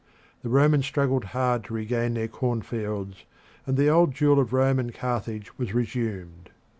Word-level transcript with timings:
The 0.41 0.49
Romans 0.49 0.87
struggled 0.87 1.25
hard 1.25 1.63
to 1.65 1.75
regain 1.75 2.15
their 2.15 2.27
cornfields, 2.27 3.23
and 3.67 3.77
the 3.77 3.89
old 3.89 4.15
duel 4.15 4.39
of 4.39 4.51
Rome 4.51 4.79
and 4.79 4.91
Carthage 4.91 5.55
was 5.59 5.75
resumed. 5.75 6.49